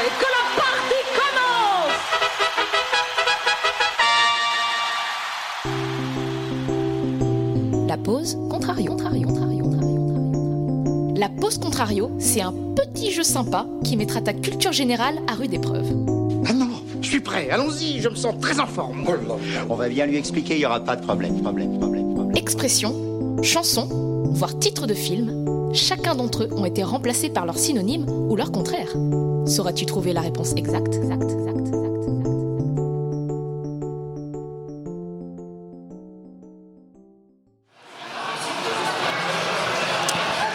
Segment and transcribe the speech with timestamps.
[0.00, 1.98] et que la partie commence
[7.86, 11.14] La pause contrario, contrario, contrario, contrario, contrario.
[11.16, 15.52] La pause contrario, c'est un petit jeu sympa qui mettra ta culture générale à rude
[15.52, 15.92] épreuve.
[16.48, 16.70] Ah non,
[17.02, 19.04] je suis prêt, allons-y, je me sens très en forme.
[19.68, 22.36] On va bien lui expliquer, il n'y aura pas de problème, problème, problème, problème.
[22.36, 22.94] Expressions,
[23.42, 23.88] chansons,
[24.32, 28.52] voire titres de films, chacun d'entre eux ont été remplacés par leur synonyme ou leur
[28.52, 28.88] contraire.
[29.46, 30.94] Sauras-tu trouver la réponse exacte?
[30.94, 32.00] Exacte, exacte, exacte, exacte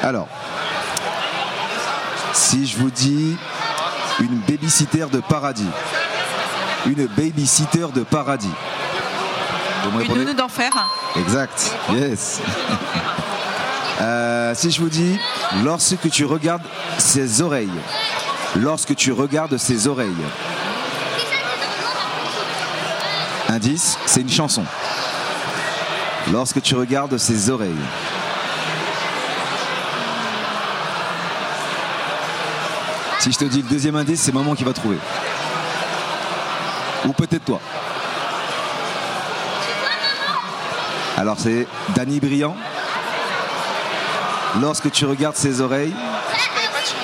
[0.03, 0.27] Alors,
[2.34, 3.35] si je vous dis
[4.20, 5.63] une babysitter de paradis,
[6.85, 8.53] une babysitter de paradis,
[9.91, 10.71] vous Une nounou d'enfer.
[11.15, 12.41] Exact, yes.
[14.02, 15.17] Euh, si je vous dis,
[15.63, 16.63] lorsque tu regardes
[16.98, 17.70] ses oreilles,
[18.55, 20.09] lorsque tu regardes ses oreilles.
[23.48, 24.63] Indice, c'est une chanson.
[26.32, 27.71] Lorsque tu regardes ses oreilles.
[33.20, 34.98] Si je te dis le deuxième indice, c'est maman qui va trouver.
[37.05, 37.62] Ou peut-être toi.
[41.18, 42.55] Alors c'est Danny Briand.
[44.61, 45.93] Lorsque tu regardes ses oreilles,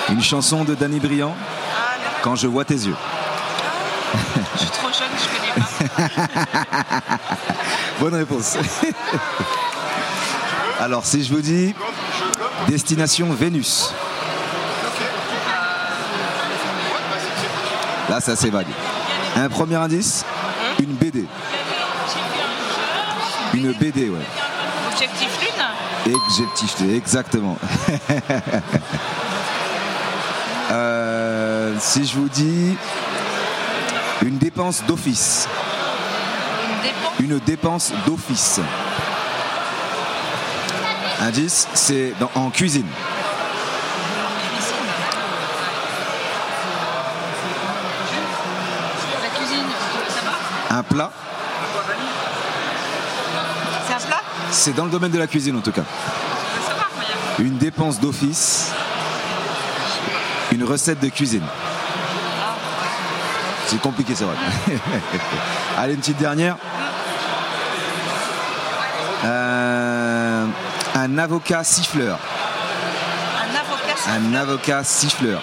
[0.09, 1.35] une chanson de Danny Briand,
[2.21, 2.95] quand je vois tes yeux.
[4.53, 7.01] Je suis trop jeune, je connais pas.
[7.99, 8.57] Bonne réponse.
[10.79, 11.75] Alors si je vous dis
[12.67, 13.93] Destination Vénus.
[18.09, 18.67] Là c'est assez vague.
[19.35, 20.25] Un premier indice,
[20.79, 21.25] une BD.
[23.53, 24.19] Une BD, ouais.
[24.91, 25.40] Objectif
[26.05, 27.57] Objectif, exactement.
[30.71, 32.77] Euh, si je vous dis
[34.21, 35.49] une dépense d'office.
[37.19, 37.91] Une dépense?
[38.05, 38.61] D'office.
[41.19, 42.85] Indice, c'est en cuisine.
[49.21, 49.65] La cuisine,
[50.07, 50.21] ça
[50.69, 51.11] va Un plat,
[54.51, 55.83] c'est dans le domaine de la cuisine en tout cas.
[57.39, 58.71] Une dépense d'office,
[60.51, 61.43] une recette de cuisine.
[63.67, 64.35] C'est compliqué, c'est vrai.
[65.77, 66.57] Allez, une petite dernière.
[69.23, 70.45] Euh,
[70.95, 72.19] un avocat siffleur.
[73.39, 75.41] Un avocat, c'est Un avocat siffleur.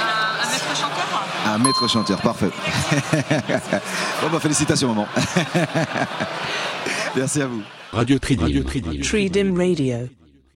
[0.00, 1.06] un, un maître chanteur
[1.48, 2.50] Un maître chanteur, parfait.
[4.20, 5.06] bon, bah, félicitations, maman.
[7.16, 7.62] Merci à vous.
[7.90, 8.42] Radio Tridim.
[8.42, 9.00] Radio Tridim.
[9.00, 10.08] Tridim Radio.